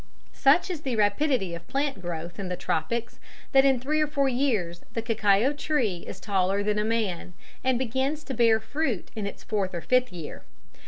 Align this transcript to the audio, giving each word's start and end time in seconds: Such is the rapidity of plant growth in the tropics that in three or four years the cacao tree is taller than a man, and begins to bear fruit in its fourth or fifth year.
Such 0.33 0.71
is 0.71 0.81
the 0.81 0.95
rapidity 0.95 1.53
of 1.53 1.67
plant 1.67 2.01
growth 2.01 2.39
in 2.39 2.49
the 2.49 2.55
tropics 2.57 3.19
that 3.51 3.65
in 3.65 3.79
three 3.79 4.01
or 4.01 4.07
four 4.07 4.27
years 4.27 4.81
the 4.95 5.01
cacao 5.03 5.53
tree 5.53 6.03
is 6.07 6.19
taller 6.19 6.63
than 6.63 6.79
a 6.79 6.83
man, 6.83 7.33
and 7.63 7.77
begins 7.77 8.23
to 8.23 8.33
bear 8.33 8.59
fruit 8.59 9.11
in 9.15 9.27
its 9.27 9.43
fourth 9.43 9.75
or 9.75 9.81
fifth 9.81 10.11
year. 10.11 10.43